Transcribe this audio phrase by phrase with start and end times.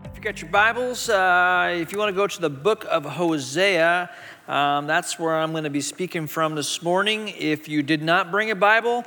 [0.04, 3.04] If you got your Bibles, uh, if you want to go to the book of
[3.04, 4.08] Hosea,
[4.46, 7.34] um, that's where I'm going to be speaking from this morning.
[7.36, 9.02] If you did not bring a Bible,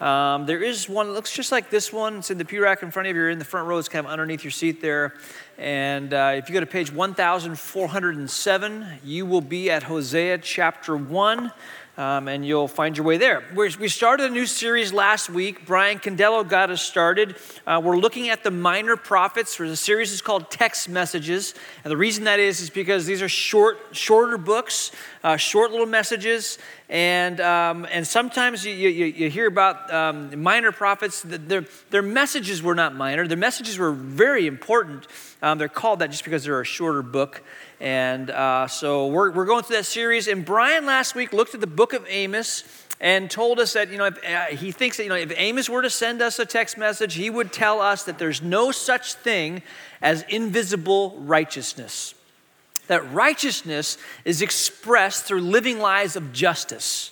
[0.00, 2.16] um, there is one that looks just like this one.
[2.16, 3.22] It's in the pew rack in front of you.
[3.22, 3.78] You're in the front row.
[3.78, 5.14] It's kind of underneath your seat there.
[5.56, 11.52] And uh, if you go to page 1407, you will be at Hosea chapter 1
[11.96, 13.44] um, and you'll find your way there.
[13.54, 15.64] We're, we started a new series last week.
[15.64, 17.36] Brian Condello got us started.
[17.66, 19.56] Uh, we're looking at the minor prophets.
[19.56, 23.28] The series is called Text Messages, and the reason that is is because these are
[23.28, 24.90] short, shorter books,
[25.22, 26.58] uh, short little messages,
[26.88, 31.22] and um, and sometimes you, you, you hear about um, minor prophets.
[31.24, 33.26] Their their messages were not minor.
[33.28, 35.06] Their messages were very important.
[35.42, 37.42] Um, they're called that just because they're a shorter book.
[37.80, 40.28] And uh, so we're, we're going through that series.
[40.28, 42.64] And Brian last week looked at the book of Amos
[43.00, 45.68] and told us that, you know, if, uh, he thinks that, you know, if Amos
[45.68, 49.14] were to send us a text message, he would tell us that there's no such
[49.14, 49.62] thing
[50.00, 52.14] as invisible righteousness.
[52.86, 57.10] That righteousness is expressed through living lives of justice.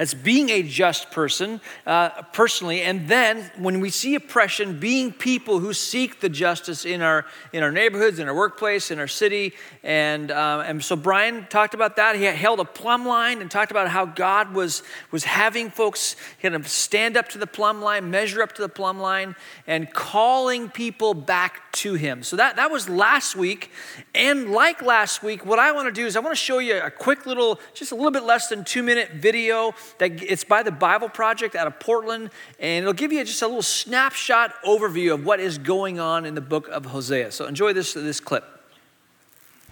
[0.00, 2.80] That's being a just person uh, personally.
[2.80, 7.62] And then when we see oppression, being people who seek the justice in our, in
[7.62, 9.52] our neighborhoods, in our workplace, in our city.
[9.82, 12.16] And, uh, and so Brian talked about that.
[12.16, 16.54] He held a plumb line and talked about how God was, was having folks kind
[16.54, 20.70] of stand up to the plumb line, measure up to the plumb line, and calling
[20.70, 22.22] people back to Him.
[22.22, 23.70] So that, that was last week.
[24.14, 26.80] And like last week, what I want to do is I want to show you
[26.80, 30.62] a quick little, just a little bit less than two minute video that it's by
[30.62, 35.14] the Bible Project out of Portland, and it'll give you just a little snapshot overview
[35.14, 37.32] of what is going on in the book of Hosea.
[37.32, 38.59] So enjoy this, this clip.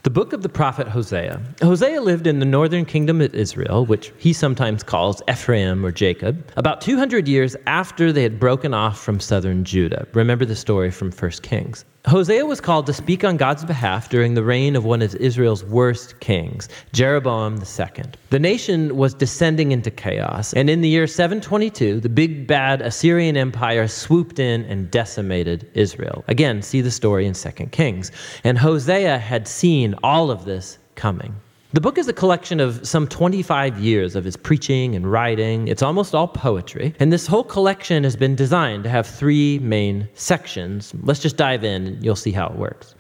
[0.09, 1.39] The book of the prophet Hosea.
[1.61, 6.51] Hosea lived in the northern kingdom of Israel, which he sometimes calls Ephraim or Jacob,
[6.57, 10.09] about 200 years after they had broken off from southern Judah.
[10.15, 11.85] Remember the story from 1 Kings.
[12.07, 15.63] Hosea was called to speak on God's behalf during the reign of one of Israel's
[15.63, 18.05] worst kings, Jeroboam II.
[18.31, 23.37] The nation was descending into chaos, and in the year 722, the big bad Assyrian
[23.37, 26.25] Empire swooped in and decimated Israel.
[26.29, 28.11] Again, see the story in 2 Kings.
[28.43, 31.35] And Hosea had seen all of this coming.
[31.75, 35.69] The book is a collection of some 25 years of his preaching and writing.
[35.69, 36.95] It's almost all poetry.
[36.99, 40.95] And this whole collection has been designed to have three main sections.
[41.03, 42.95] Let's just dive in and you'll see how it works.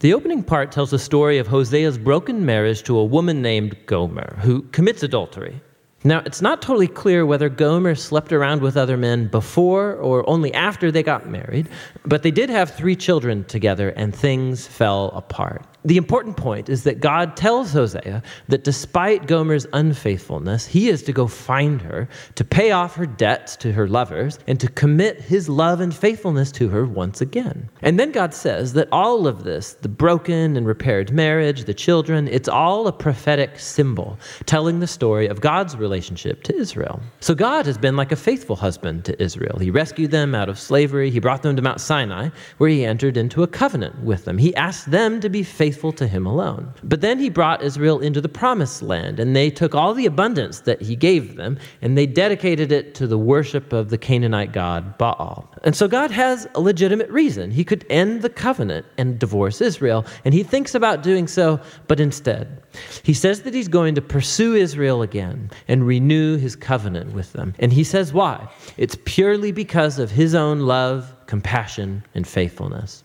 [0.00, 4.36] The opening part tells the story of Hosea's broken marriage to a woman named Gomer,
[4.40, 5.60] who commits adultery.
[6.02, 10.52] Now, it's not totally clear whether Gomer slept around with other men before or only
[10.52, 11.68] after they got married,
[12.04, 15.64] but they did have three children together and things fell apart.
[15.86, 21.12] The important point is that God tells Hosea that despite Gomer's unfaithfulness, he is to
[21.12, 25.46] go find her, to pay off her debts to her lovers, and to commit his
[25.46, 27.68] love and faithfulness to her once again.
[27.82, 32.28] And then God says that all of this, the broken and repaired marriage, the children,
[32.28, 37.02] it's all a prophetic symbol telling the story of God's relationship to Israel.
[37.20, 39.58] So God has been like a faithful husband to Israel.
[39.58, 43.18] He rescued them out of slavery, he brought them to Mount Sinai, where he entered
[43.18, 44.38] into a covenant with them.
[44.38, 46.72] He asked them to be faithful faithful to him alone.
[46.84, 50.60] But then he brought Israel into the promised land, and they took all the abundance
[50.60, 54.96] that he gave them, and they dedicated it to the worship of the Canaanite god
[54.98, 55.52] Baal.
[55.64, 57.50] And so God has a legitimate reason.
[57.50, 61.58] He could end the covenant and divorce Israel, and he thinks about doing so,
[61.88, 62.62] but instead,
[63.02, 67.52] he says that he's going to pursue Israel again and renew his covenant with them.
[67.58, 68.48] And he says why?
[68.76, 73.02] It's purely because of his own love, compassion, and faithfulness.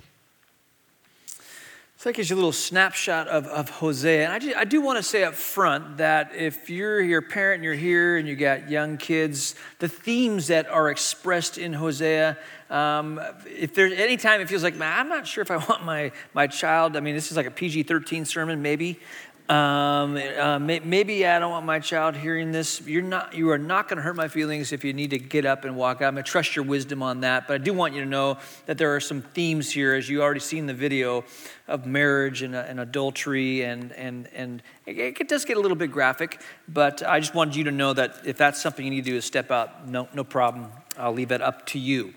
[2.00, 4.24] So that gives you a little snapshot of, of Hosea.
[4.24, 7.56] And I, just, I do want to say up front that if you're your parent
[7.56, 12.38] and you're here and you got young kids, the themes that are expressed in Hosea,
[12.70, 15.84] um, if there's any time it feels like, man, I'm not sure if I want
[15.84, 19.02] my, my child, I mean, this is like a PG 13 sermon, maybe.
[19.50, 22.82] Um, uh, may, maybe I don't want my child hearing this.
[22.86, 25.44] You're not, you are not going to hurt my feelings if you need to get
[25.44, 26.10] up and walk out.
[26.10, 27.48] I'm going to trust your wisdom on that.
[27.48, 28.38] But I do want you to know
[28.68, 31.24] that there are some themes here, as you already seen the video,
[31.68, 33.64] of marriage and, uh, and adultery.
[33.64, 36.40] And, and, and it, it, does get a little bit graphic.
[36.68, 39.18] But I just wanted you to know that if that's something you need to do
[39.18, 40.68] is step out, no, no problem.
[40.96, 42.14] I'll leave that up to you.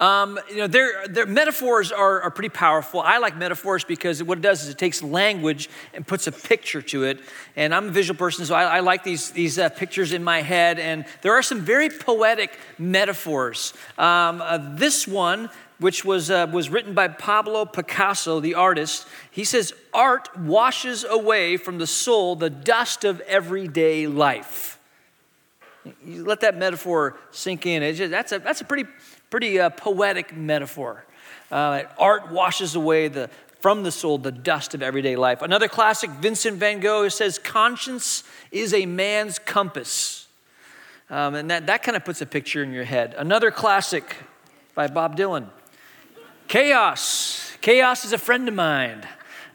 [0.00, 3.00] Um, you know, their, their metaphors are, are pretty powerful.
[3.00, 6.82] I like metaphors because what it does is it takes language and puts a picture
[6.82, 7.20] to it.
[7.54, 10.42] And I'm a visual person, so I, I like these, these uh, pictures in my
[10.42, 10.80] head.
[10.80, 13.72] And there are some very poetic metaphors.
[13.96, 15.48] Um, uh, this one
[15.78, 21.56] which was, uh, was written by Pablo Picasso, the artist, he says, Art washes away
[21.56, 24.78] from the soul the dust of everyday life.
[26.04, 27.94] You let that metaphor sink in.
[27.94, 28.88] Just, that's, a, that's a pretty,
[29.30, 31.04] pretty uh, poetic metaphor.
[31.50, 33.28] Uh, art washes away the,
[33.60, 35.42] from the soul the dust of everyday life.
[35.42, 40.26] Another classic, Vincent van Gogh, says, Conscience is a man's compass.
[41.10, 43.14] Um, and that, that kind of puts a picture in your head.
[43.16, 44.16] Another classic
[44.74, 45.48] by Bob Dylan.
[46.48, 47.52] Chaos.
[47.60, 49.06] Chaos is a friend of mine.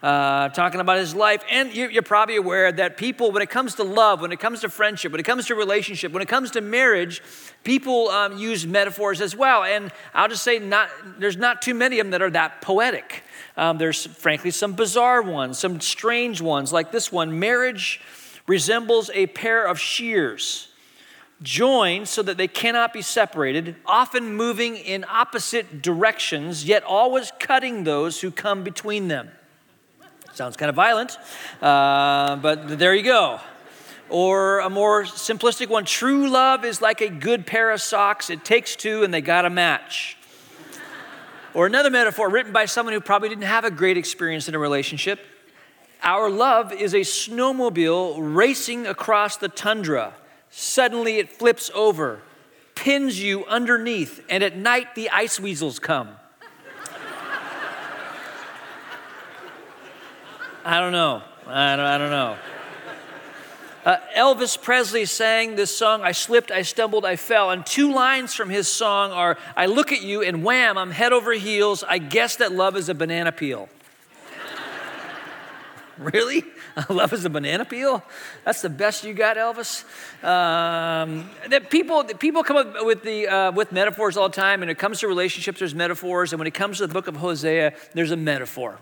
[0.01, 1.43] Uh, talking about his life.
[1.51, 4.69] And you're probably aware that people, when it comes to love, when it comes to
[4.69, 7.21] friendship, when it comes to relationship, when it comes to marriage,
[7.65, 9.65] people um, use metaphors as well.
[9.65, 13.23] And I'll just say, not, there's not too many of them that are that poetic.
[13.57, 17.99] Um, there's, frankly, some bizarre ones, some strange ones, like this one marriage
[18.47, 20.69] resembles a pair of shears
[21.41, 27.83] joined so that they cannot be separated, often moving in opposite directions, yet always cutting
[27.83, 29.29] those who come between them.
[30.33, 31.17] Sounds kind of violent,
[31.61, 33.39] uh, but there you go.
[34.09, 38.45] Or a more simplistic one true love is like a good pair of socks, it
[38.45, 40.17] takes two and they got to match.
[41.53, 44.59] or another metaphor written by someone who probably didn't have a great experience in a
[44.59, 45.19] relationship.
[46.01, 50.13] Our love is a snowmobile racing across the tundra.
[50.49, 52.21] Suddenly it flips over,
[52.75, 56.09] pins you underneath, and at night the ice weasels come.
[60.65, 61.21] I don't know.
[61.47, 62.37] I don't, I don't know.
[63.85, 67.49] Uh, Elvis Presley sang this song, I Slipped, I Stumbled, I Fell.
[67.49, 71.13] And two lines from his song are I look at you and wham, I'm head
[71.13, 71.83] over heels.
[71.87, 73.69] I guess that love is a banana peel.
[75.97, 76.43] really?
[76.89, 78.03] Love is a banana peel?
[78.45, 79.83] That's the best you got, Elvis?
[80.23, 84.61] Um, that people, people come up with, the, uh, with metaphors all the time.
[84.61, 86.31] and it comes to relationships, there's metaphors.
[86.31, 88.77] And when it comes to the book of Hosea, there's a metaphor.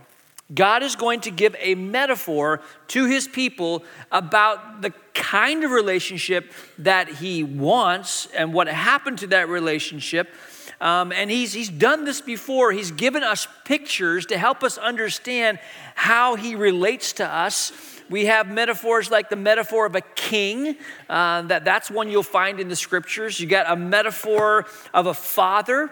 [0.53, 6.53] God is going to give a metaphor to his people about the kind of relationship
[6.77, 10.29] that he wants and what happened to that relationship.
[10.79, 12.71] Um, and he's, he's done this before.
[12.71, 15.59] He's given us pictures to help us understand
[15.95, 17.71] how he relates to us.
[18.09, 20.77] We have metaphors like the metaphor of a king.
[21.09, 23.39] Uh, that, that's one you'll find in the scriptures.
[23.39, 25.91] You got a metaphor of a father.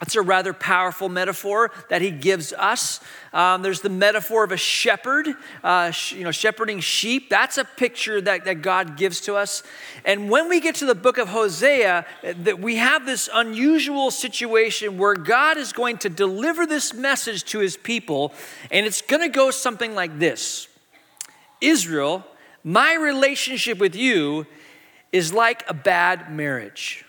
[0.00, 3.00] That's a rather powerful metaphor that he gives us.
[3.34, 5.28] Um, there's the metaphor of a shepherd,
[5.62, 7.28] uh, sh- you know, shepherding sheep.
[7.28, 9.62] That's a picture that, that God gives to us.
[10.06, 14.96] And when we get to the book of Hosea, that we have this unusual situation
[14.96, 18.32] where God is going to deliver this message to his people,
[18.70, 20.66] and it's going to go something like this
[21.60, 22.24] Israel,
[22.64, 24.46] my relationship with you
[25.12, 27.04] is like a bad marriage.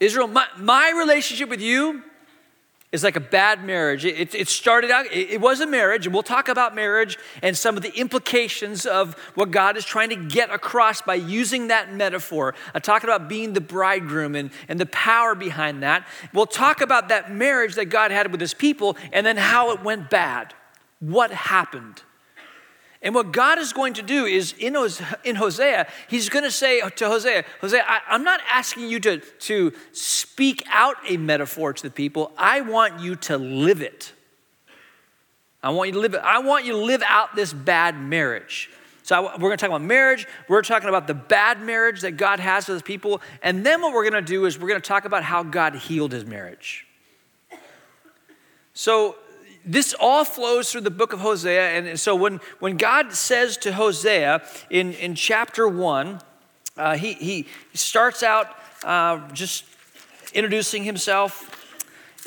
[0.00, 2.02] Israel, my, my relationship with you
[2.92, 4.04] is like a bad marriage.
[4.04, 7.56] It, it started out, it, it, was a marriage, and we'll talk about marriage and
[7.56, 11.92] some of the implications of what God is trying to get across by using that
[11.92, 12.54] metaphor.
[12.74, 16.06] I'm talking about being the bridegroom and, and the power behind that.
[16.32, 19.84] We'll talk about that marriage that God had with his people and then how it
[19.84, 20.52] went bad.
[20.98, 22.02] What happened?
[23.02, 27.08] And what God is going to do is in, Hosea, he's going to say to
[27.08, 31.90] Hosea, Hosea, I, I'm not asking you to, to speak out a metaphor to the
[31.90, 32.32] people.
[32.36, 34.12] I want you to live it.
[35.62, 36.20] I want you to live it.
[36.22, 38.70] I want you to live out this bad marriage.
[39.02, 40.26] So I, we're going to talk about marriage.
[40.46, 43.22] We're talking about the bad marriage that God has with his people.
[43.42, 45.74] And then what we're going to do is we're going to talk about how God
[45.74, 46.86] healed his marriage.
[48.74, 49.16] So
[49.72, 51.70] this all flows through the book of Hosea.
[51.70, 56.20] And so when, when God says to Hosea in, in chapter one,
[56.76, 58.48] uh, he, he starts out
[58.84, 59.64] uh, just
[60.34, 61.49] introducing himself.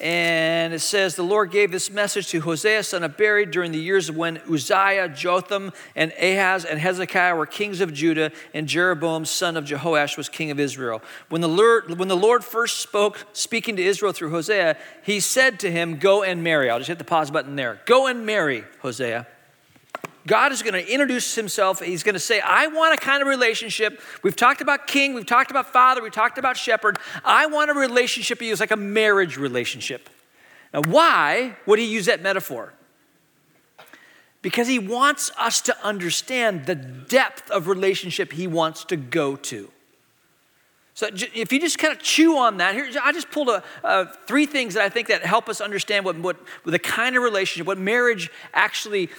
[0.01, 3.79] And it says, The Lord gave this message to Hosea, son of Beeri, during the
[3.79, 9.55] years when Uzziah, Jotham, and Ahaz and Hezekiah were kings of Judah, and Jeroboam, son
[9.55, 11.01] of Jehoash, was king of Israel.
[11.29, 15.59] When the, Lord, when the Lord first spoke, speaking to Israel through Hosea, he said
[15.59, 16.69] to him, Go and marry.
[16.69, 17.79] I'll just hit the pause button there.
[17.85, 19.27] Go and marry, Hosea.
[20.25, 21.81] God is going to introduce himself.
[21.81, 24.01] He's going to say, I want a kind of relationship.
[24.23, 26.97] We've talked about king, we've talked about father, we've talked about shepherd.
[27.25, 28.51] I want a relationship you.
[28.51, 30.09] It's like a marriage relationship.
[30.73, 32.73] Now, why would he use that metaphor?
[34.41, 39.71] Because he wants us to understand the depth of relationship he wants to go to.
[40.95, 44.05] So if you just kind of chew on that, here I just pulled a, uh,
[44.27, 47.65] three things that I think that help us understand what, what, the kind of relationship,
[47.65, 49.09] what marriage actually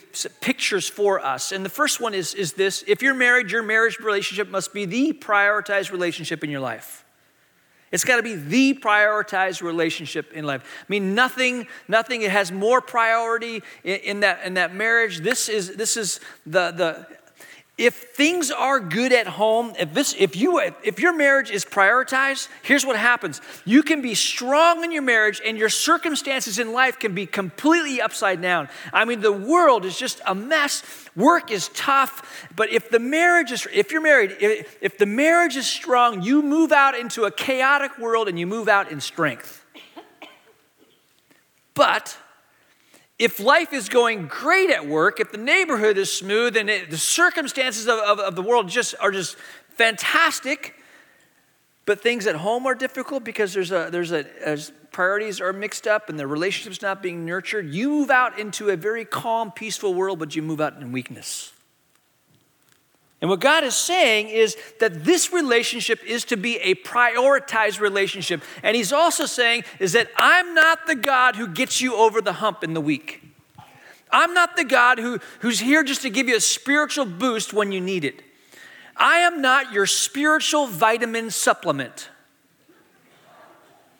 [0.40, 1.50] pictures for us.
[1.50, 4.85] And the first one is, is this: if you're married, your marriage relationship must be
[4.85, 7.04] the prioritized relationship in your life.
[7.90, 10.62] It's got to be the prioritized relationship in life.
[10.81, 15.21] I mean, nothing, nothing has more priority in, in, that, in that marriage.
[15.21, 17.07] This is, this is the, the,
[17.76, 22.49] if things are good at home, if this if you if your marriage is prioritized,
[22.62, 23.40] here's what happens.
[23.64, 28.00] You can be strong in your marriage and your circumstances in life can be completely
[28.00, 28.69] upside down.
[28.93, 30.85] I mean, the world is just a mess.
[31.16, 35.57] Work is tough, but if the marriage is if you're married, if, if the marriage
[35.57, 39.64] is strong, you move out into a chaotic world and you move out in strength.
[41.75, 42.16] But
[43.18, 46.99] if life is going great at work, if the neighborhood is smooth and it, the
[46.99, 49.37] circumstances of, of, of, the world just are just
[49.68, 50.75] fantastic,
[51.87, 55.87] but things at home are difficult because there's a, there's a, as priorities are mixed
[55.87, 59.94] up and the relationship's not being nurtured, you move out into a very calm, peaceful
[59.94, 61.54] world, but you move out in weakness.
[63.25, 68.43] And what God is saying is that this relationship is to be a prioritized relationship.
[68.62, 72.35] And He's also saying is that I'm not the God who gets you over the
[72.35, 73.23] hump in the week.
[74.11, 77.73] I'm not the God who, who's here just to give you a spiritual boost when
[77.73, 78.21] you need it.
[78.95, 82.11] I am not your spiritual vitamin supplement.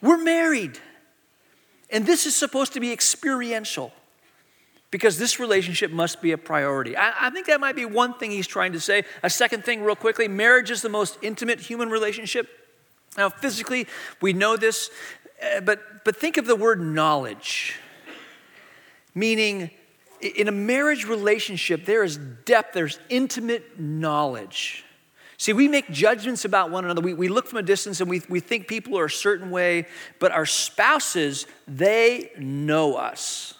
[0.03, 0.79] We're married.
[1.89, 3.91] And this is supposed to be experiential
[4.95, 6.97] because this relationship must be a priority.
[6.97, 9.03] I, I, think that might be one thing he's trying to say.
[9.25, 12.49] A second thing, real quickly marriage is the most intimate human relationship.
[13.19, 13.89] Now, physically,
[14.23, 14.91] we know this,
[15.43, 17.77] uh, but, but think of the word knowledge,
[19.17, 19.73] meaning
[20.21, 24.85] in a marriage relationship, there is depth, there's intimate knowledge.
[25.39, 27.01] See, we make judgments about one another.
[27.01, 29.89] We, we look from a distance and we, we think people are a certain way,
[30.21, 33.54] but our spouses, they know us.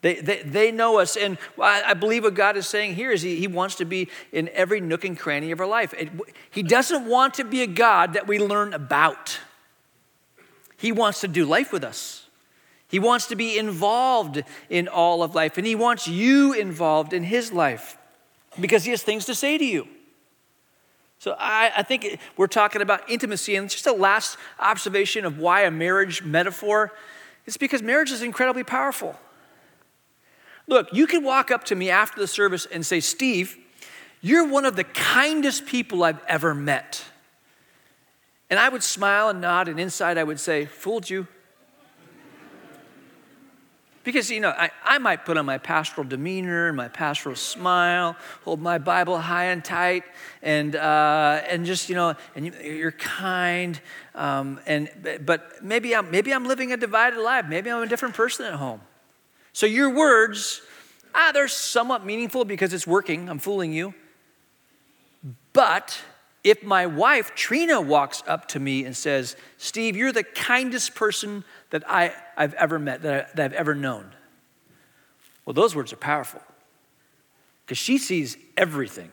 [0.00, 1.16] They, they, they know us.
[1.16, 4.48] And I believe what God is saying here is he, he wants to be in
[4.50, 5.92] every nook and cranny of our life.
[5.94, 6.10] It,
[6.50, 9.38] he doesn't want to be a God that we learn about,
[10.76, 12.24] He wants to do life with us.
[12.90, 17.22] He wants to be involved in all of life, and He wants you involved in
[17.22, 17.98] His life
[18.58, 19.86] because He has things to say to you.
[21.18, 25.62] So I, I think we're talking about intimacy, and just a last observation of why
[25.62, 26.92] a marriage metaphor.
[27.44, 29.18] It's because marriage is incredibly powerful.
[30.68, 33.56] Look, you can walk up to me after the service and say, Steve,
[34.20, 37.04] you're one of the kindest people I've ever met.
[38.50, 41.26] And I would smile and nod, and inside I would say, Fooled you.
[44.04, 48.58] Because, you know, I, I might put on my pastoral demeanor, my pastoral smile, hold
[48.58, 50.02] my Bible high and tight,
[50.40, 53.78] and, uh, and just, you know, and you, are kind.
[54.14, 54.88] Um, and,
[55.26, 57.44] but maybe I'm, maybe I'm living a divided life.
[57.48, 58.80] Maybe I'm a different person at home.
[59.58, 60.62] So your words,
[61.12, 63.28] ah, they're somewhat meaningful because it's working.
[63.28, 63.92] I'm fooling you.
[65.52, 66.00] But
[66.44, 71.42] if my wife, Trina, walks up to me and says, Steve, you're the kindest person
[71.70, 74.14] that I, have ever met, that, I, that I've ever known.
[75.44, 76.40] Well, those words are powerful
[77.66, 79.10] because she sees everything.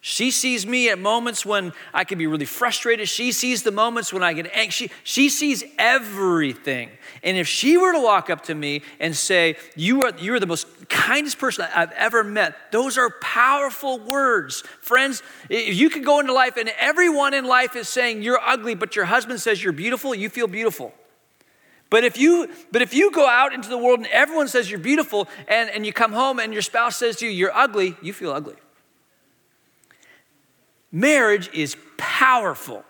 [0.00, 3.08] She sees me at moments when I can be really frustrated.
[3.08, 4.90] She sees the moments when I get anxious.
[5.02, 6.90] She she sees everything.
[7.24, 10.38] And if she were to walk up to me and say, You are, you are
[10.38, 14.62] the most kindest person I've ever met, those are powerful words.
[14.80, 18.76] Friends, if you could go into life and everyone in life is saying you're ugly,
[18.76, 20.94] but your husband says you're beautiful, you feel beautiful.
[21.90, 24.78] But if you but if you go out into the world and everyone says you're
[24.78, 28.12] beautiful and, and you come home and your spouse says to you you're ugly, you
[28.12, 28.54] feel ugly.
[30.90, 32.84] Marriage is powerful.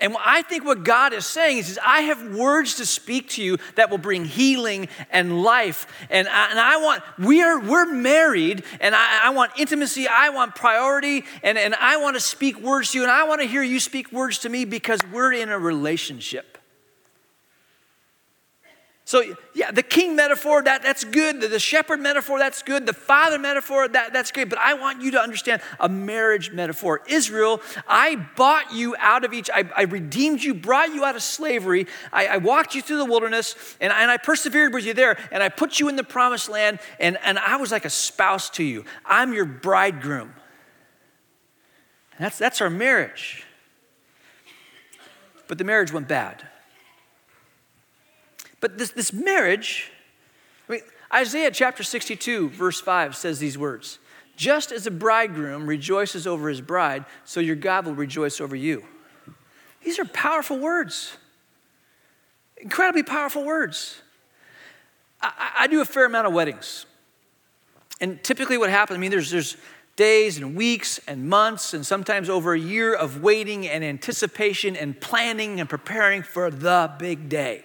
[0.00, 3.42] And I think what God is saying is, is, I have words to speak to
[3.42, 5.86] you that will bring healing and life.
[6.08, 10.30] And I, and I want, we are, we're married, and I, I want intimacy, I
[10.30, 13.46] want priority, and, and I want to speak words to you, and I want to
[13.46, 16.49] hear you speak words to me because we're in a relationship.
[19.10, 19.24] So,
[19.54, 21.40] yeah, the king metaphor, that, that's good.
[21.40, 22.86] The, shepherd metaphor, that's good.
[22.86, 24.48] The father metaphor, that, that's great.
[24.48, 27.02] But I want you to understand a marriage metaphor.
[27.08, 31.24] Israel, I bought you out of each, I, I redeemed you, brought you out of
[31.24, 31.88] slavery.
[32.12, 35.42] I, I walked you through the wilderness, and, and I persevered with you there, and
[35.42, 38.62] I put you in the promised land, and, and I was like a spouse to
[38.62, 38.84] you.
[39.04, 40.32] I'm your bridegroom.
[42.20, 43.44] That's, that's our marriage.
[45.48, 46.46] But the marriage went bad.
[48.60, 49.90] But this, this marriage,
[50.68, 50.80] I mean,
[51.12, 53.98] Isaiah chapter 62, verse 5 says these words
[54.36, 58.84] Just as a bridegroom rejoices over his bride, so your God will rejoice over you.
[59.82, 61.16] These are powerful words,
[62.58, 64.02] incredibly powerful words.
[65.22, 66.86] I, I do a fair amount of weddings.
[68.00, 69.56] And typically, what happens, I mean, there's, there's
[69.96, 74.98] days and weeks and months and sometimes over a year of waiting and anticipation and
[74.98, 77.64] planning and preparing for the big day.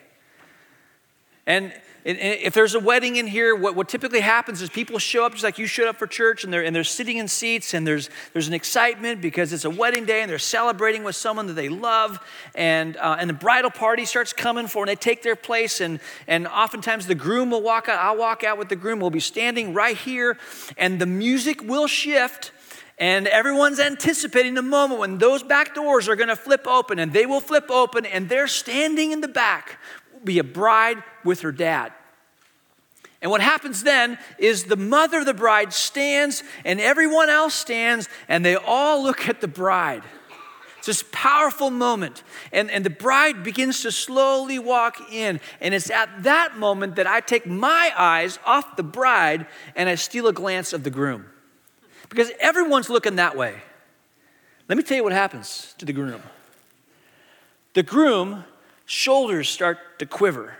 [1.47, 1.73] And
[2.05, 5.43] if there's a wedding in here, what, what typically happens is people show up just
[5.43, 8.11] like you showed up for church and they're, and they're sitting in seats and there's,
[8.33, 11.67] there's an excitement because it's a wedding day and they're celebrating with someone that they
[11.67, 12.19] love.
[12.53, 15.81] And, uh, and the bridal party starts coming for and they take their place.
[15.81, 17.97] And, and oftentimes the groom will walk out.
[17.97, 18.99] I'll walk out with the groom.
[18.99, 20.37] We'll be standing right here
[20.77, 22.51] and the music will shift.
[22.99, 27.11] And everyone's anticipating the moment when those back doors are going to flip open and
[27.11, 29.79] they will flip open and they're standing in the back
[30.25, 31.91] be a bride with her dad.
[33.21, 38.07] And what happens then is the mother of the bride stands and everyone else stands
[38.27, 40.03] and they all look at the bride.
[40.77, 42.21] It's this powerful moment.
[42.51, 45.39] And, and the bride begins to slowly walk in.
[45.59, 49.95] And it's at that moment that I take my eyes off the bride and I
[49.95, 51.25] steal a glance of the groom.
[52.09, 53.55] Because everyone's looking that way.
[54.69, 56.21] Let me tell you what happens to the groom.
[57.73, 58.43] The groom
[58.85, 60.53] shoulders start to quiver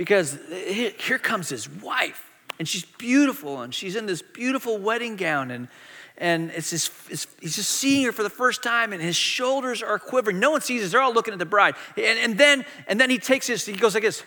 [0.00, 5.50] because here comes his wife and she's beautiful and she's in this beautiful wedding gown
[5.50, 5.68] and
[6.16, 9.82] and it's just, it's, he's just seeing her for the first time and his shoulders
[9.82, 10.40] are quivering.
[10.40, 11.74] No one sees this they're all looking at the bride.
[11.98, 14.22] And, and then and then he takes his he goes like this.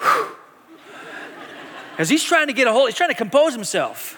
[1.96, 4.17] As he's trying to get a hold he's trying to compose himself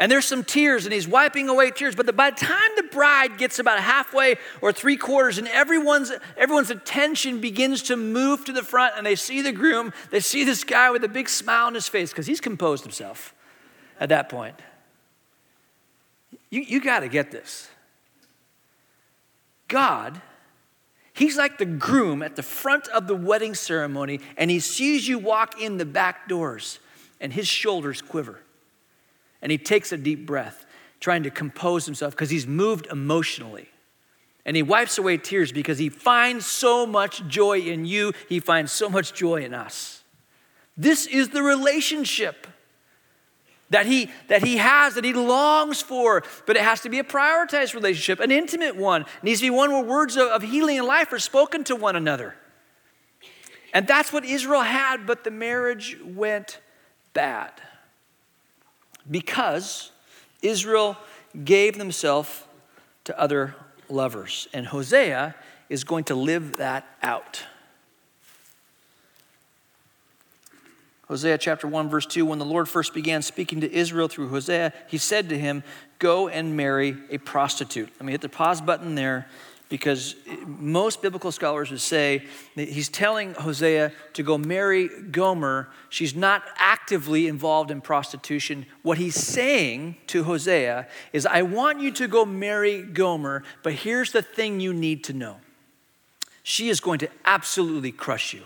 [0.00, 1.94] and there's some tears, and he's wiping away tears.
[1.94, 6.70] But by the time the bride gets about halfway or three quarters, and everyone's, everyone's
[6.70, 10.64] attention begins to move to the front, and they see the groom, they see this
[10.64, 13.34] guy with a big smile on his face because he's composed himself
[14.00, 14.56] at that point.
[16.48, 17.68] You, you got to get this.
[19.68, 20.22] God,
[21.12, 25.18] He's like the groom at the front of the wedding ceremony, and he sees you
[25.18, 26.78] walk in the back doors,
[27.20, 28.40] and his shoulders quiver.
[29.42, 30.66] And he takes a deep breath,
[31.00, 33.68] trying to compose himself because he's moved emotionally.
[34.44, 38.72] And he wipes away tears because he finds so much joy in you, he finds
[38.72, 40.02] so much joy in us.
[40.76, 42.46] This is the relationship
[43.68, 47.04] that he, that he has, that he longs for, but it has to be a
[47.04, 49.02] prioritized relationship, an intimate one.
[49.02, 51.76] It needs to be one where words of, of healing and life are spoken to
[51.76, 52.34] one another.
[53.72, 56.58] And that's what Israel had, but the marriage went
[57.12, 57.52] bad
[59.10, 59.90] because
[60.42, 60.96] Israel
[61.44, 62.44] gave themselves
[63.04, 63.54] to other
[63.88, 64.48] lovers.
[64.52, 65.34] And Hosea
[65.68, 67.44] is going to live that out.
[71.08, 74.72] Hosea chapter 1, verse 2 When the Lord first began speaking to Israel through Hosea,
[74.86, 75.64] he said to him,
[75.98, 77.90] Go and marry a prostitute.
[77.98, 79.26] Let me hit the pause button there
[79.70, 82.24] because most biblical scholars would say
[82.56, 85.68] that he's telling Hosea to go marry Gomer.
[85.88, 88.66] She's not actively involved in prostitution.
[88.82, 94.10] What he's saying to Hosea is, I want you to go marry Gomer, but here's
[94.10, 95.36] the thing you need to know
[96.42, 98.42] she is going to absolutely crush you.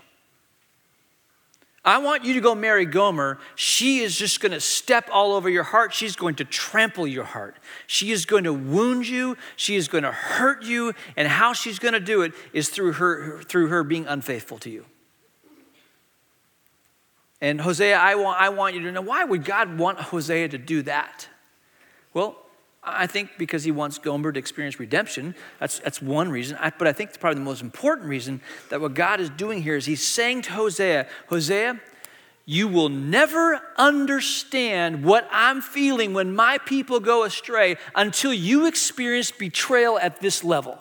[1.85, 3.39] I want you to go marry Gomer.
[3.57, 5.93] She is just going to step all over your heart.
[5.93, 7.57] She's going to trample your heart.
[7.87, 9.37] She is going to wound you.
[9.57, 10.95] She is going to hurt you.
[11.15, 14.71] And how she's going to do it is through her, through her being unfaithful to
[14.71, 14.87] you.
[17.43, 20.59] And Hosea, I want, I want you to know why would God want Hosea to
[20.59, 21.29] do that?
[22.15, 22.44] Well,
[22.85, 25.35] I think because he wants Gomer to experience redemption.
[25.59, 26.57] That's, that's one reason.
[26.61, 29.77] I, but I think probably the most important reason that what God is doing here
[29.77, 31.81] is he's saying to Hosea, Hosea,
[32.47, 39.31] you will never understand what I'm feeling when my people go astray until you experience
[39.31, 40.79] betrayal at this level.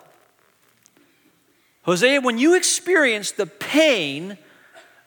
[1.84, 4.38] Hosea, when you experience the pain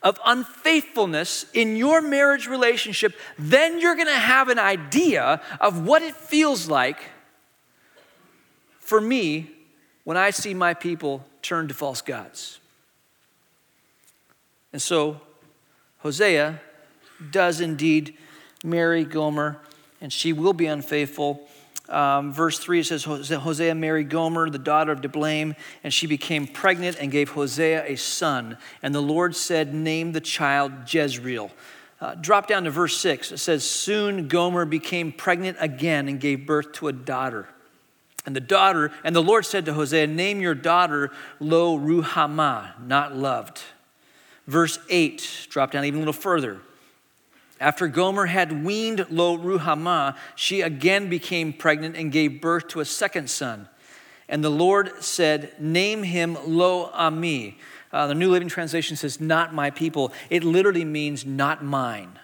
[0.04, 6.02] of unfaithfulness in your marriage relationship, then you're going to have an idea of what
[6.02, 7.00] it feels like
[8.80, 9.50] for me
[10.04, 12.60] when I see my people turn to false gods.
[14.72, 15.20] And so
[16.00, 16.62] Hosea
[17.32, 18.16] does indeed
[18.64, 19.60] marry Gomer,
[20.00, 21.50] and she will be unfaithful
[21.90, 26.98] um, verse 3 says Hosea married Gomer, the daughter of Diblaim, and she became pregnant
[27.00, 28.58] and gave Hosea a son.
[28.82, 31.52] And the Lord said, Name the child Jezreel.
[32.00, 33.32] Uh, drop down to verse 6.
[33.32, 37.48] It says, Soon Gomer became pregnant again and gave birth to a daughter.
[38.26, 43.16] And the daughter, and the Lord said to Hosea, Name your daughter Lo Ruhamah, not
[43.16, 43.62] loved.
[44.46, 46.60] Verse 8, drop down even a little further.
[47.60, 52.86] After Gomer had weaned Lo Ruhamah, she again became pregnant and gave birth to a
[52.86, 53.68] second son.
[54.30, 57.58] And the Lord said, Name him Lo Ami.
[57.92, 60.12] Uh, the New Living Translation says, Not my people.
[60.30, 62.20] It literally means not mine,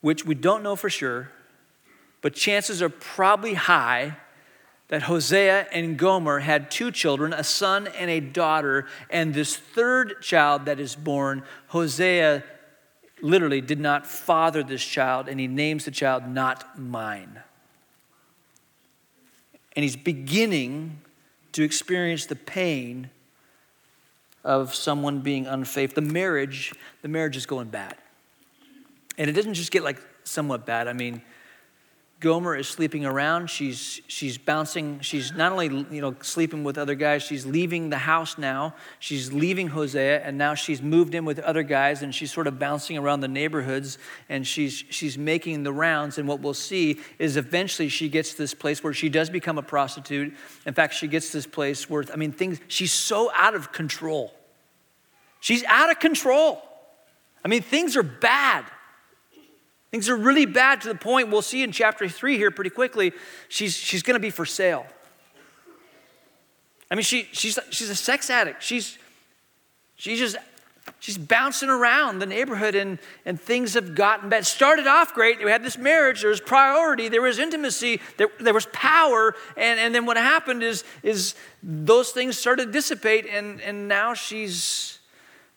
[0.00, 1.30] which we don't know for sure,
[2.22, 4.16] but chances are probably high
[4.88, 10.22] that Hosea and Gomer had two children, a son and a daughter, and this third
[10.22, 12.44] child that is born, Hosea
[13.22, 17.40] literally did not father this child, and he names the child not mine.
[19.74, 21.00] And he's beginning
[21.52, 23.10] to experience the pain
[24.44, 26.02] of someone being unfaithful.
[26.02, 27.96] The marriage, the marriage is going bad.
[29.18, 30.88] And it doesn't just get like somewhat bad.
[30.88, 31.22] I mean,
[32.18, 33.50] Gomer is sleeping around.
[33.50, 35.00] She's, she's bouncing.
[35.00, 38.74] She's not only you know, sleeping with other guys, she's leaving the house now.
[38.98, 42.58] She's leaving Hosea, and now she's moved in with other guys, and she's sort of
[42.58, 43.98] bouncing around the neighborhoods,
[44.30, 46.16] and she's, she's making the rounds.
[46.16, 49.58] And what we'll see is eventually she gets to this place where she does become
[49.58, 50.34] a prostitute.
[50.64, 53.72] In fact, she gets to this place where, I mean, things, she's so out of
[53.72, 54.32] control.
[55.40, 56.62] She's out of control.
[57.44, 58.64] I mean, things are bad.
[59.96, 63.14] Things are really bad to the point, we'll see in chapter three here pretty quickly,
[63.48, 64.84] she's, she's going to be for sale.
[66.90, 68.62] I mean, she, she's, she's a sex addict.
[68.62, 68.98] She's,
[69.94, 70.36] she's just,
[71.00, 74.44] she's bouncing around the neighborhood and, and things have gotten bad.
[74.44, 75.42] Started off great.
[75.42, 76.20] We had this marriage.
[76.20, 77.08] There was priority.
[77.08, 78.02] There was intimacy.
[78.18, 79.34] There, there was power.
[79.56, 84.12] And, and then what happened is, is those things started to dissipate and, and now
[84.12, 84.95] she's,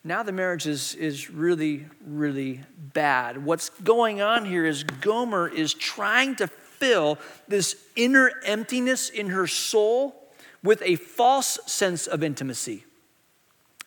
[0.03, 3.43] now the marriage is, is really, really bad.
[3.43, 9.45] What's going on here is Gomer is trying to fill this inner emptiness in her
[9.45, 10.15] soul
[10.63, 12.85] with a false sense of intimacy.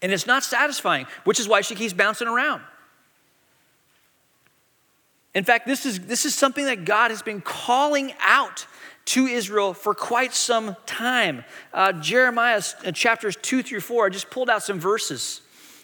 [0.03, 2.63] And it's not satisfying, which is why she keeps bouncing around.
[5.35, 8.67] In fact, this is, this is something that God has been calling out
[9.07, 11.45] to Israel for quite some time.
[11.73, 15.41] Uh, Jeremiah uh, chapters 2 through 4, I just pulled out some verses.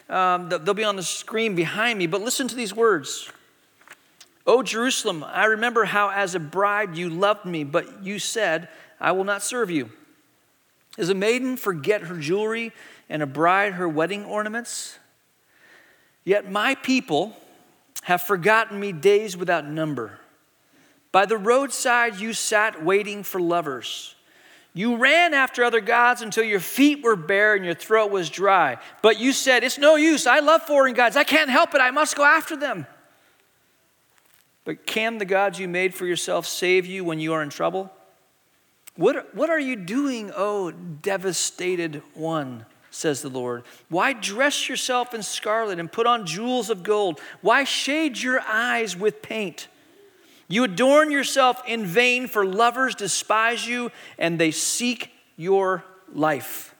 [0.08, 3.30] Um, they'll be on the screen behind me, but listen to these words.
[4.46, 8.68] O Jerusalem, I remember how as a bride you loved me, but you said,
[8.98, 9.90] I will not serve you.
[10.96, 12.72] Does a maiden forget her jewelry
[13.08, 14.98] and a bride her wedding ornaments?
[16.24, 17.36] Yet my people
[18.02, 20.18] have forgotten me days without number.
[21.12, 24.14] By the roadside you sat waiting for lovers.
[24.78, 28.78] You ran after other gods until your feet were bare and your throat was dry.
[29.02, 30.24] But you said, It's no use.
[30.24, 31.16] I love foreign gods.
[31.16, 31.80] I can't help it.
[31.80, 32.86] I must go after them.
[34.64, 37.90] But can the gods you made for yourself save you when you are in trouble?
[38.94, 42.64] What, what are you doing, O devastated one?
[42.92, 43.64] says the Lord.
[43.88, 47.18] Why dress yourself in scarlet and put on jewels of gold?
[47.40, 49.66] Why shade your eyes with paint?
[50.48, 56.74] You adorn yourself in vain, for lovers despise you and they seek your life.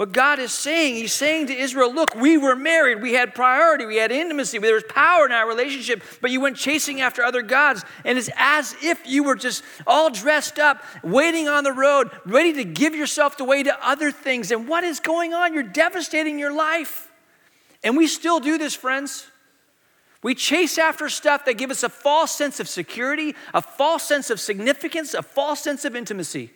[0.00, 3.84] What God is saying, He's saying to Israel, look, we were married, we had priority,
[3.84, 7.42] we had intimacy, there was power in our relationship, but you went chasing after other
[7.42, 7.84] gods.
[8.06, 12.54] And it's as if you were just all dressed up, waiting on the road, ready
[12.54, 14.50] to give yourself away to other things.
[14.50, 15.52] And what is going on?
[15.52, 17.12] You're devastating your life.
[17.84, 19.29] And we still do this, friends.
[20.22, 24.28] We chase after stuff that give us a false sense of security, a false sense
[24.28, 26.50] of significance, a false sense of intimacy.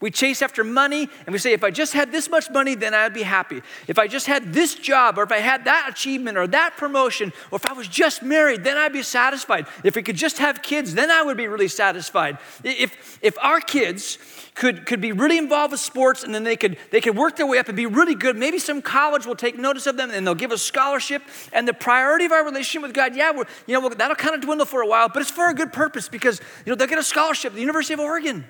[0.00, 2.94] We chase after money and we say, if I just had this much money, then
[2.94, 3.62] I'd be happy.
[3.88, 7.32] If I just had this job, or if I had that achievement, or that promotion,
[7.50, 9.66] or if I was just married, then I'd be satisfied.
[9.82, 12.38] If we could just have kids, then I would be really satisfied.
[12.62, 14.18] If, if our kids
[14.54, 17.46] could, could be really involved with sports and then they could, they could work their
[17.46, 18.36] way up and be really good.
[18.36, 21.22] Maybe some college will take notice of them and they'll give a scholarship.
[21.52, 24.40] And the priority of our relationship with God, yeah, we're, you know, that'll kind of
[24.40, 26.98] dwindle for a while, but it's for a good purpose because, you know, they'll get
[26.98, 28.44] a scholarship at the University of Oregon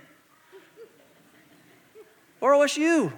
[2.41, 3.13] or OSU.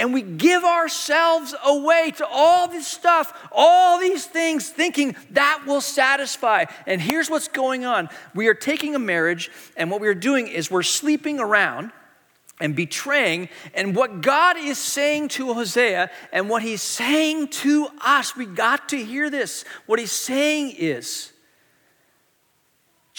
[0.00, 5.82] And we give ourselves away to all this stuff, all these things, thinking that will
[5.82, 6.64] satisfy.
[6.86, 10.48] And here's what's going on we are taking a marriage, and what we are doing
[10.48, 11.92] is we're sleeping around
[12.60, 13.50] and betraying.
[13.74, 18.88] And what God is saying to Hosea and what he's saying to us, we got
[18.90, 19.66] to hear this.
[19.84, 21.30] What he's saying is,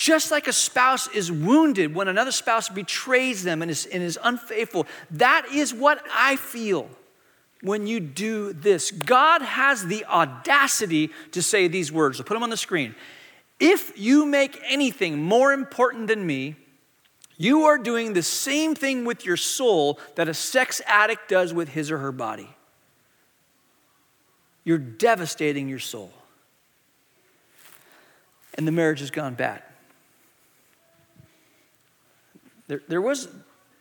[0.02, 4.18] just like a spouse is wounded when another spouse betrays them and is, and is
[4.24, 6.90] unfaithful, that is what I feel
[7.62, 8.90] when you do this.
[8.90, 12.20] God has the audacity to say these words.
[12.20, 12.96] I'll put them on the screen.
[13.60, 16.56] If you make anything more important than me,
[17.38, 21.70] you are doing the same thing with your soul that a sex addict does with
[21.70, 22.50] his or her body.
[24.64, 26.12] You're devastating your soul.
[28.56, 29.62] And the marriage has gone bad.
[32.72, 33.28] There, there, was,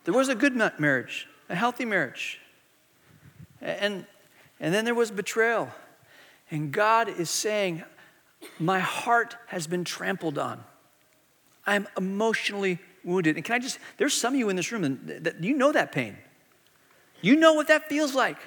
[0.03, 2.41] there was a good marriage, a healthy marriage.
[3.61, 4.05] And,
[4.59, 5.69] and then there was betrayal.
[6.49, 7.85] And God is saying,
[8.59, 10.61] My heart has been trampled on.
[11.65, 13.37] I'm emotionally wounded.
[13.37, 15.71] And can I just, there's some of you in this room that, that you know
[15.71, 16.17] that pain.
[17.21, 18.39] You know what that feels like.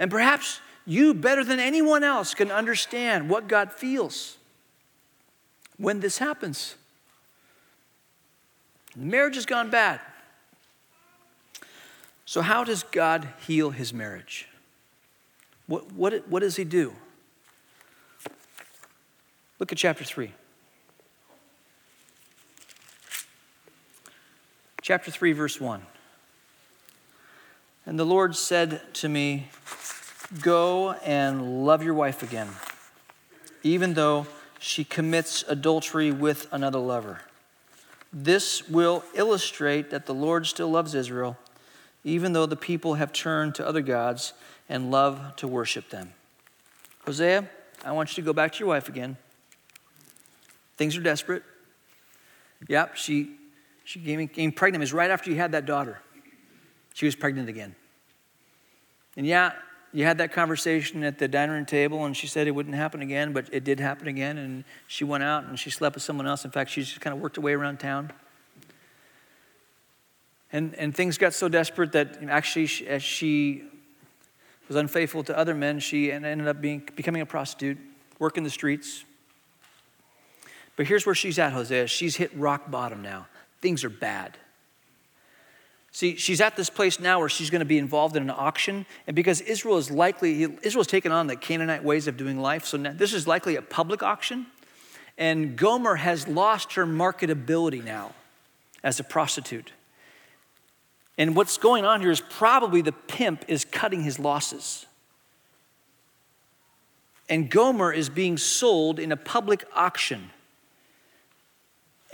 [0.00, 4.36] And perhaps you, better than anyone else, can understand what God feels
[5.76, 6.74] when this happens.
[8.96, 10.00] Marriage has gone bad.
[12.24, 14.48] So, how does God heal his marriage?
[15.66, 16.94] What, what, what does he do?
[19.58, 20.32] Look at chapter 3.
[24.82, 25.82] Chapter 3, verse 1.
[27.86, 29.48] And the Lord said to me,
[30.40, 32.48] Go and love your wife again,
[33.62, 34.26] even though
[34.58, 37.20] she commits adultery with another lover.
[38.12, 41.38] This will illustrate that the Lord still loves Israel,
[42.04, 44.34] even though the people have turned to other gods
[44.68, 46.12] and love to worship them.
[47.06, 47.48] Hosea,
[47.84, 49.16] I want you to go back to your wife again.
[50.76, 51.42] Things are desperate.
[52.68, 53.36] Yep, she,
[53.84, 54.82] she became pregnant.
[54.82, 56.00] It was right after you had that daughter.
[56.94, 57.74] She was pregnant again.
[59.16, 59.52] And yeah,
[59.92, 63.02] you had that conversation at the dining room table, and she said it wouldn't happen
[63.02, 64.38] again, but it did happen again.
[64.38, 66.44] And she went out and she slept with someone else.
[66.44, 68.10] In fact, she just kind of worked her way around town.
[70.50, 73.64] And, and things got so desperate that actually, she, as she
[74.68, 77.78] was unfaithful to other men, she ended up being, becoming a prostitute,
[78.18, 79.04] working the streets.
[80.76, 81.86] But here's where she's at, Hosea.
[81.86, 83.26] She's hit rock bottom now.
[83.60, 84.38] Things are bad.
[85.94, 88.86] See, she's at this place now where she's going to be involved in an auction.
[89.06, 92.78] And because Israel is likely, Israel's taken on the Canaanite ways of doing life, so
[92.78, 94.46] now, this is likely a public auction.
[95.18, 98.14] And Gomer has lost her marketability now
[98.82, 99.72] as a prostitute.
[101.18, 104.86] And what's going on here is probably the pimp is cutting his losses.
[107.28, 110.30] And Gomer is being sold in a public auction.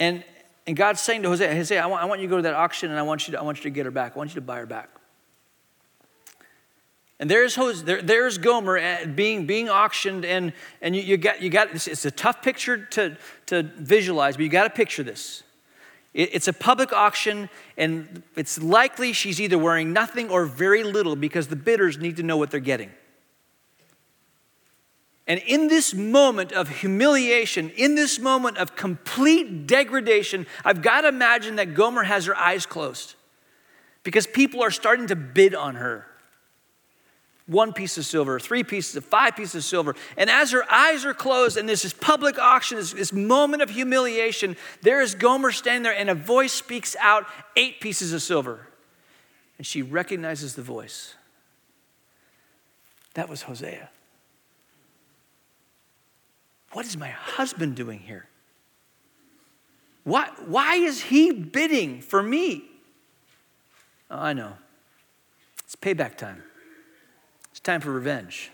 [0.01, 0.25] And
[0.69, 2.53] and God's saying to Hosea, Hosea, I want, I want you to go to that
[2.53, 4.13] auction and I want, you to, I want you to get her back.
[4.15, 4.91] I want you to buy her back.
[7.19, 10.53] And there's, Hosea, there, there's Gomer eh, being, being auctioned, and,
[10.83, 14.51] and you, you got, you got it's a tough picture to, to visualize, but you
[14.51, 15.43] got to picture this.
[16.13, 21.17] It, it's a public auction, and it's likely she's either wearing nothing or very little
[21.17, 22.91] because the bidders need to know what they're getting.
[25.29, 31.09] And in this moment of humiliation, in this moment of complete degradation, I've got to
[31.09, 33.15] imagine that Gomer has her eyes closed
[34.05, 36.07] because people are starting to bid on her.
[37.47, 39.95] One piece of silver, three pieces of five pieces of silver.
[40.17, 43.69] And as her eyes are closed and there's this public auction, this, this moment of
[43.69, 48.67] humiliation, there is Gomer standing there and a voice speaks out eight pieces of silver.
[49.59, 51.15] And she recognizes the voice.
[53.13, 53.91] That was Hosea.
[56.79, 58.29] What is my husband doing here?
[60.05, 62.67] Why, why is he bidding for me?
[64.09, 64.53] Oh, I know.
[65.65, 66.41] It's payback time.
[67.51, 68.53] It's time for revenge.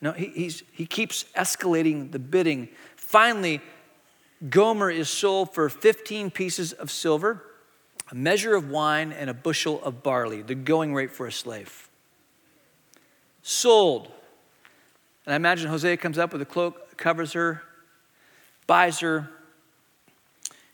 [0.00, 2.68] No, he, he keeps escalating the bidding.
[2.96, 3.60] Finally,
[4.48, 7.44] Gomer is sold for 15 pieces of silver,
[8.10, 11.88] a measure of wine, and a bushel of barley, the going rate for a slave.
[13.42, 14.10] Sold
[15.30, 17.62] and I imagine Hosea comes up with a cloak, covers her,
[18.66, 19.30] buys her,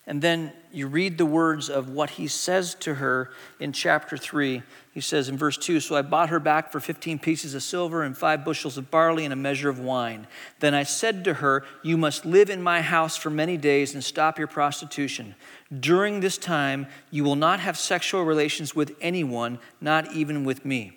[0.06, 4.62] and then you read the words of what he says to her in chapter 3.
[4.94, 8.02] He says in verse 2 So I bought her back for 15 pieces of silver
[8.02, 10.26] and five bushels of barley and a measure of wine.
[10.60, 14.02] Then I said to her, You must live in my house for many days and
[14.02, 15.34] stop your prostitution.
[15.78, 20.95] During this time, you will not have sexual relations with anyone, not even with me.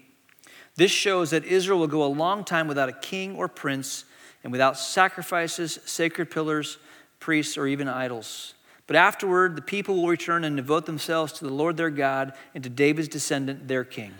[0.80, 4.06] This shows that Israel will go a long time without a king or prince
[4.46, 6.78] and without sacrifices, sacred pillars,
[7.20, 8.54] priests, or even idols.
[8.88, 12.64] But afterward, the people will return and devote themselves to the Lord their God and
[12.64, 14.14] to David's descendant, their king.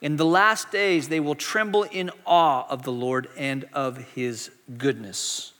[0.00, 4.52] In the last days, they will tremble in awe of the Lord and of his
[4.76, 5.52] goodness.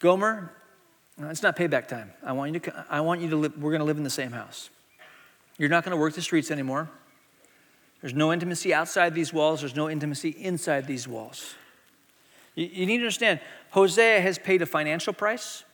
[0.00, 0.52] Gomer,
[1.18, 2.12] uh, it's not payback time.
[2.22, 4.10] I want you to, I want you to live, we're going to live in the
[4.10, 4.68] same house.
[5.56, 6.90] You're not going to work the streets anymore.
[8.04, 11.54] There's no intimacy outside these walls, there's no intimacy inside these walls.
[12.54, 13.40] You, you need to understand
[13.70, 15.64] Hosea has paid a financial price,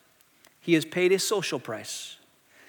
[0.60, 2.18] he has paid a social price.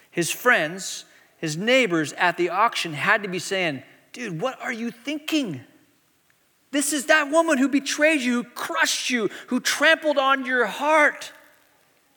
[0.09, 1.05] His friends,
[1.37, 5.61] his neighbors at the auction had to be saying, Dude, what are you thinking?
[6.71, 11.31] This is that woman who betrayed you, who crushed you, who trampled on your heart.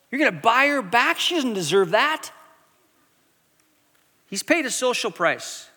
[0.09, 1.19] You're going to buy her back?
[1.19, 2.31] She doesn't deserve that.
[4.31, 5.69] He's paid a social price.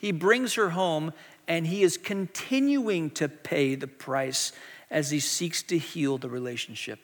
[0.00, 1.12] He brings her home,
[1.46, 4.52] and he is continuing to pay the price
[4.90, 6.98] as he seeks to heal the relationship.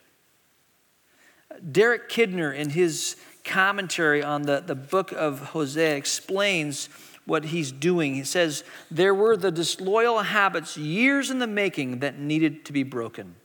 [1.70, 6.88] Derek Kidner, in his commentary on the, the book of Hosea, explains
[7.26, 8.14] what he's doing.
[8.14, 12.82] He says, There were the disloyal habits years in the making that needed to be
[12.82, 13.36] broken.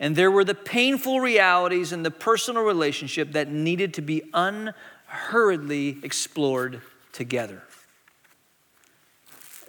[0.00, 5.98] And there were the painful realities in the personal relationship that needed to be unhurriedly
[6.02, 6.82] explored
[7.12, 7.62] together.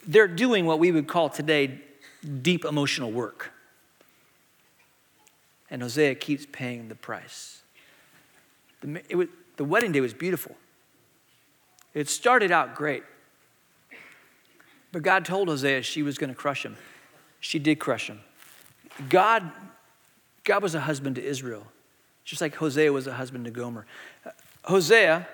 [0.06, 1.80] They're doing what we would call today
[2.42, 3.52] deep emotional work.
[5.70, 7.62] And Hosea keeps paying the price.
[8.82, 10.56] The, was, the wedding day was beautiful.
[11.94, 13.04] It started out great.
[14.92, 16.78] But God told Hosea she was going to crush him.
[17.40, 18.20] She did crush him.
[19.10, 19.50] God,
[20.44, 21.66] God was a husband to Israel,
[22.26, 23.86] just like Hosea was a husband to Gomer.
[24.66, 25.28] Hosea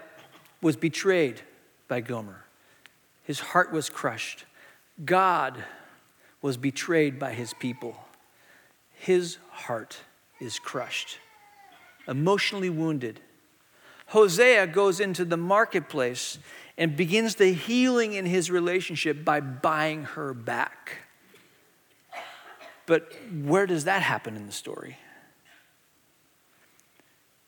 [0.61, 1.41] was betrayed
[1.87, 2.43] by Gomer.
[3.23, 4.45] His heart was crushed.
[5.03, 5.63] God
[6.41, 7.95] was betrayed by his people.
[8.93, 9.97] His heart
[10.39, 11.19] is crushed,
[12.07, 13.19] emotionally wounded.
[14.07, 16.39] Hosea goes into the marketplace
[16.77, 20.99] and begins the healing in his relationship by buying her back.
[22.85, 23.11] But
[23.43, 24.97] where does that happen in the story?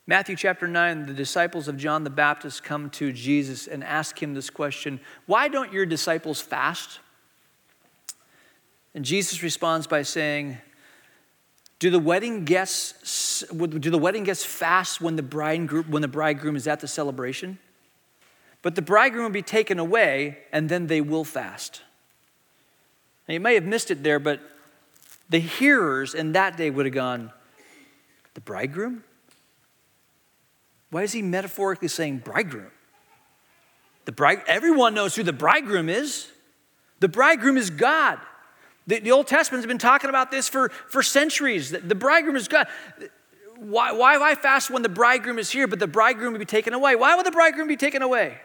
[0.06, 4.34] Matthew chapter 9, the disciples of John the Baptist come to Jesus and ask him
[4.34, 6.98] this question Why don't your disciples fast?
[8.94, 10.58] And Jesus responds by saying,
[11.80, 16.54] do the wedding guests do the wedding guests fast when the bridegroom when the bridegroom
[16.54, 17.58] is at the celebration?
[18.62, 21.80] But the bridegroom will be taken away, and then they will fast.
[23.26, 24.40] And you may have missed it there, but
[25.30, 27.32] the hearers in that day would have gone,
[28.34, 29.04] The bridegroom?
[30.90, 32.70] Why is he metaphorically saying bridegroom?
[34.04, 36.28] The bride, everyone knows who the bridegroom is.
[36.98, 38.18] The bridegroom is God.
[38.86, 41.70] The, the Old Testament's been talking about this for, for centuries.
[41.70, 42.66] The, the bridegroom is God.
[43.56, 46.72] Why, why, why fast when the bridegroom is here, but the bridegroom will be taken
[46.72, 46.96] away?
[46.96, 48.38] Why will the bridegroom be taken away?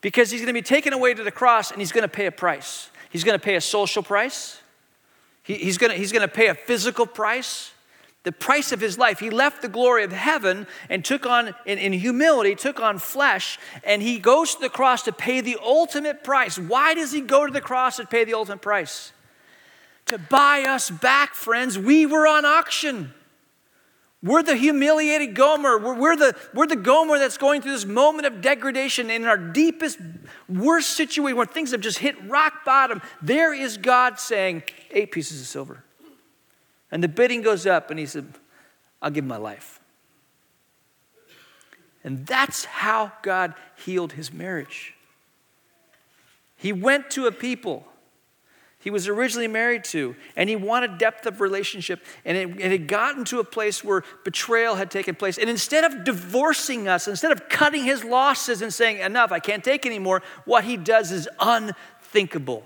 [0.00, 2.26] Because he's going to be taken away to the cross and he's going to pay
[2.26, 2.90] a price.
[3.10, 4.60] He's going to pay a social price,
[5.42, 7.72] he, he's, going to, he's going to pay a physical price
[8.22, 9.18] the price of his life.
[9.18, 13.58] He left the glory of heaven and took on, in, in, humility, took on flesh,
[13.82, 16.58] and he goes to the cross to pay the ultimate price.
[16.58, 19.12] Why does he go to the cross to pay the ultimate price?
[20.06, 21.78] To buy us back, friends.
[21.78, 23.14] We were on auction.
[24.22, 25.78] We're the humiliated Gomer.
[25.78, 29.38] We're, we're, the, we're the Gomer that's going through this moment of degradation in our
[29.38, 29.98] deepest,
[30.46, 33.00] worst situation where things have just hit rock bottom.
[33.22, 35.84] There is God saying, eight pieces of silver.
[36.90, 38.26] And the bidding goes up, and he said,
[39.00, 39.80] I'll give my life.
[42.02, 44.94] And that's how God healed his marriage.
[46.56, 47.86] He went to a people
[48.82, 52.88] he was originally married to, and he wanted depth of relationship, and it, it, had
[52.88, 55.36] gotten to a place where betrayal had taken place.
[55.36, 59.62] And instead of divorcing us, instead of cutting his losses and saying, Enough, I can't
[59.62, 62.64] take anymore, what he does is unthinkable.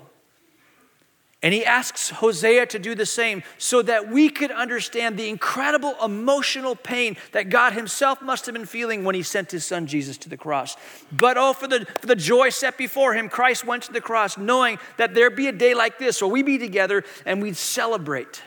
[1.45, 5.93] And he asks Hosea to do the same so that we could understand the incredible
[6.03, 10.17] emotional pain that God himself must have been feeling when he sent his son Jesus
[10.17, 10.75] to the cross.
[11.11, 14.39] But oh, for the, for the joy set before him, Christ went to the cross
[14.39, 18.41] knowing that there'd be a day like this where we'd be together and we'd celebrate.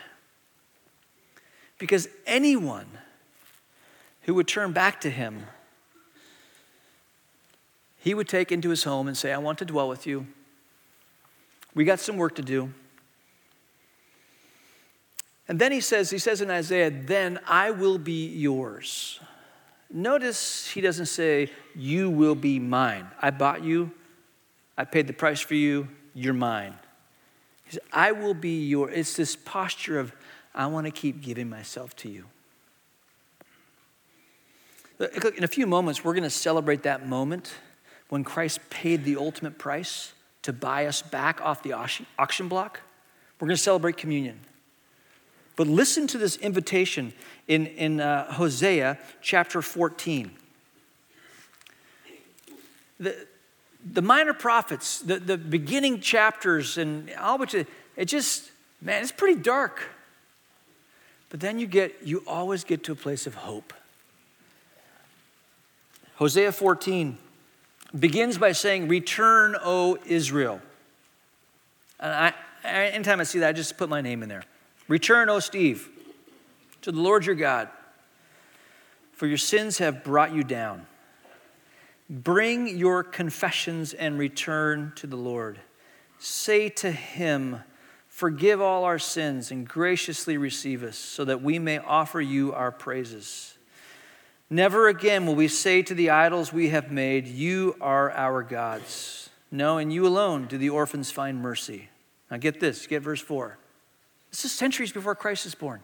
[1.78, 2.88] Because anyone
[4.22, 5.44] who would turn back to him,
[7.98, 10.26] he would take into his home and say, I want to dwell with you.
[11.76, 12.72] We got some work to do.
[15.48, 19.18] And then he says, he says in Isaiah, then I will be yours.
[19.90, 23.06] Notice he doesn't say, you will be mine.
[23.22, 23.90] I bought you,
[24.76, 26.74] I paid the price for you, you're mine.
[27.64, 28.90] He says, I will be your.
[28.90, 30.12] It's this posture of,
[30.54, 32.26] I want to keep giving myself to you.
[34.98, 37.54] Look, in a few moments, we're going to celebrate that moment
[38.08, 42.80] when Christ paid the ultimate price to buy us back off the auction block.
[43.38, 44.40] We're going to celebrate communion.
[45.58, 47.12] But listen to this invitation
[47.48, 50.30] in, in uh, Hosea chapter 14.
[53.00, 53.26] The,
[53.84, 57.66] the minor prophets, the, the beginning chapters, and all which it
[58.04, 59.82] just, man, it's pretty dark.
[61.28, 63.74] But then you get, you always get to a place of hope.
[66.18, 67.18] Hosea 14
[67.98, 70.62] begins by saying, Return, O Israel.
[71.98, 72.34] And I,
[72.64, 74.44] anytime I see that, I just put my name in there.
[74.88, 75.88] Return, O Steve,
[76.80, 77.68] to the Lord your God,
[79.12, 80.86] for your sins have brought you down.
[82.08, 85.60] Bring your confessions and return to the Lord.
[86.18, 87.60] Say to him,
[88.08, 92.72] Forgive all our sins and graciously receive us so that we may offer you our
[92.72, 93.56] praises.
[94.50, 99.30] Never again will we say to the idols we have made, You are our gods.
[99.50, 101.90] No, and you alone do the orphans find mercy.
[102.30, 103.58] Now get this, get verse 4.
[104.30, 105.80] This is centuries before Christ is born.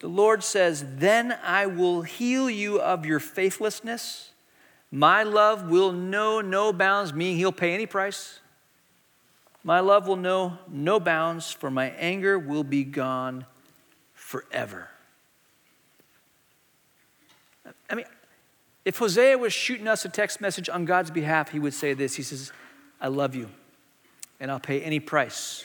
[0.00, 4.32] The Lord says, Then I will heal you of your faithlessness.
[4.90, 8.40] My love will know no bounds, meaning he'll pay any price.
[9.62, 13.46] My love will know no bounds, for my anger will be gone
[14.12, 14.88] forever.
[17.88, 18.04] I mean,
[18.84, 22.16] if Hosea was shooting us a text message on God's behalf, he would say this
[22.16, 22.52] He says,
[23.00, 23.48] I love you,
[24.38, 25.64] and I'll pay any price